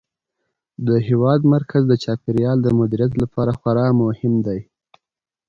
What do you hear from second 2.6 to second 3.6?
د مدیریت لپاره